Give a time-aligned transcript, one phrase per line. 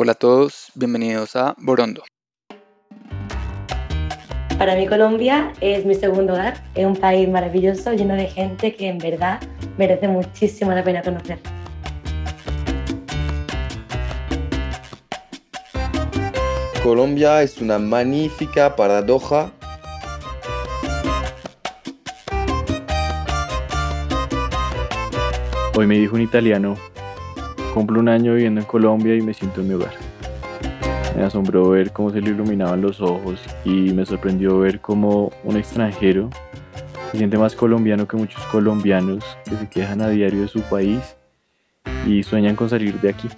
[0.00, 2.04] Hola a todos, bienvenidos a Borondo.
[4.56, 8.86] Para mí Colombia es mi segundo hogar, es un país maravilloso, lleno de gente que
[8.86, 9.40] en verdad
[9.76, 11.40] merece muchísimo la pena conocer.
[16.84, 19.50] Colombia es una magnífica paradoja
[25.74, 26.76] Hoy me dijo un italiano,
[27.78, 29.92] cumplo un año viviendo en Colombia y me siento en mi hogar.
[31.16, 35.56] Me asombró ver cómo se le iluminaban los ojos y me sorprendió ver cómo un
[35.56, 36.28] extranjero
[37.12, 41.16] se siente más colombiano que muchos colombianos que se quejan a diario de su país
[42.04, 43.28] y sueñan con salir de aquí.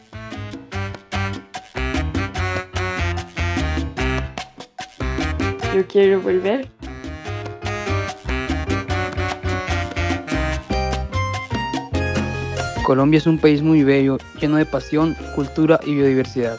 [5.75, 6.80] Yo quiero volver.
[12.91, 16.59] Colombia es un país muy bello, lleno de pasión, cultura y biodiversidad.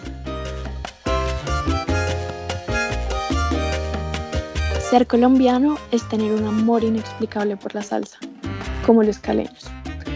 [4.79, 8.17] Ser colombiano es tener un amor inexplicable por la salsa,
[8.85, 9.65] como los caleños.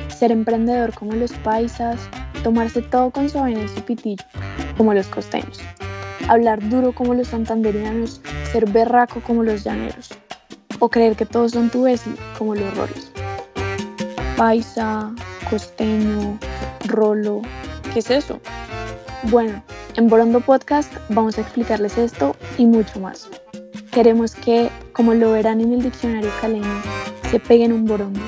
[0.07, 1.99] Ser emprendedor como los paisas,
[2.45, 4.23] tomarse todo con su y su pitillo,
[4.77, 5.59] como los costeños.
[6.29, 8.21] Hablar duro como los santanderianos,
[8.53, 10.11] ser berraco como los llaneros.
[10.79, 11.85] O creer que todos son tu
[12.37, 13.11] como los rolos.
[14.37, 15.13] Paisa,
[15.49, 16.39] costeño,
[16.87, 17.41] rolo,
[17.93, 18.39] ¿qué es eso?
[19.23, 19.63] Bueno,
[19.95, 23.29] en Borondo Podcast vamos a explicarles esto y mucho más.
[23.91, 26.81] Queremos que, como lo verán en el diccionario caleño,
[27.31, 28.21] se peguen un borondo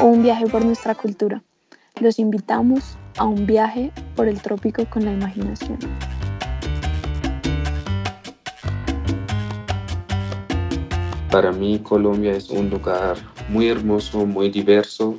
[0.00, 1.42] o un viaje por nuestra cultura.
[2.00, 5.78] Los invitamos a un viaje por el trópico con la imaginación.
[11.30, 13.16] Para mí Colombia es un lugar
[13.48, 15.18] muy hermoso, muy diverso.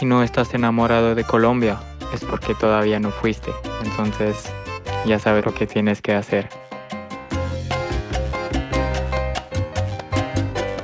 [0.00, 1.78] Si no estás enamorado de Colombia,
[2.14, 3.50] es porque todavía no fuiste.
[3.84, 4.50] Entonces
[5.04, 6.48] ya sabes lo que tienes que hacer.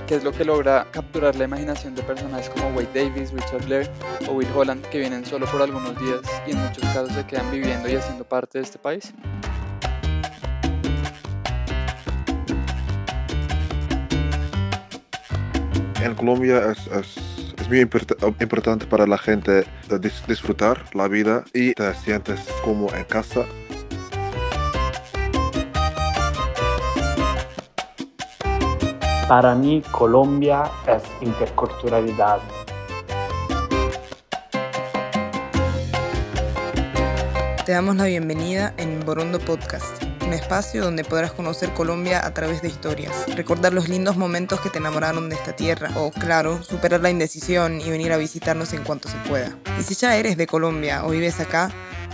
[0.07, 3.91] ¿Qué es lo que logra capturar la imaginación de personajes como Wade Davis, Richard Blair
[4.29, 7.51] o Will Holland que vienen solo por algunos días y en muchos casos se quedan
[7.51, 9.15] viviendo y haciendo parte de este país?
[16.03, 17.36] En Colombia es, es
[17.67, 19.65] es muy importante para la gente
[20.29, 23.45] disfrutar la vida y te sientes como en casa.
[29.29, 32.39] Para mí Colombia es interculturalidad.
[37.65, 42.61] Te damos la bienvenida en Borondo Podcast un espacio donde podrás conocer Colombia a través
[42.61, 47.01] de historias, recordar los lindos momentos que te enamoraron de esta tierra o, claro, superar
[47.01, 49.57] la indecisión y venir a visitarnos en cuanto se pueda.
[49.79, 51.71] Y si ya eres de Colombia o vives acá,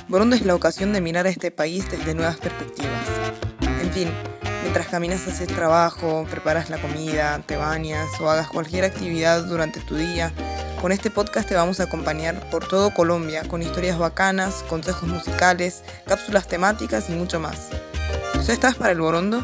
[0.08, 2.92] Borondo es la ocasión de mirar a este país desde nuevas perspectivas.
[3.80, 4.10] En fin,
[4.62, 9.80] mientras caminas hacia el trabajo, preparas la comida, te bañas o hagas cualquier actividad durante
[9.80, 10.32] tu día,
[10.82, 15.82] con este podcast te vamos a acompañar por todo Colombia con historias bacanas, consejos musicales,
[16.06, 17.70] cápsulas temáticas y mucho más.
[18.46, 19.40] ¿Ya estás para el Borondo?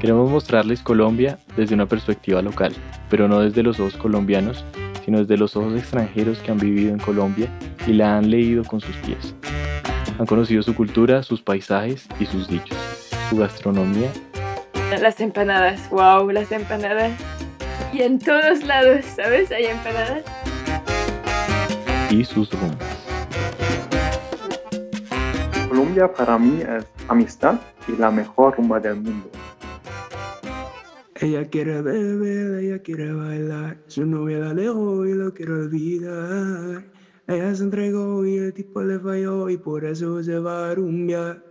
[0.00, 2.72] Queremos mostrarles Colombia desde una perspectiva local,
[3.10, 4.64] pero no desde los ojos colombianos,
[5.04, 7.48] sino desde los ojos extranjeros que han vivido en Colombia
[7.88, 9.34] y la han leído con sus pies.
[10.20, 12.78] Han conocido su cultura, sus paisajes y sus dichos,
[13.28, 14.10] su gastronomía.
[15.00, 17.10] Las empanadas, wow, las empanadas.
[17.92, 19.50] Y en todos lados, ¿sabes?
[19.50, 20.22] Hay empanadas.
[22.10, 22.95] Y sus rumbas.
[25.68, 29.28] Colombia para mí es amistad y la mejor rumba del mundo.
[31.16, 36.84] Ella quiere beber, ella quiere bailar, su novia la lejos y lo quiere olvidar.
[37.26, 41.42] Ella se entregó y el tipo le falló y por eso se va a rumbear.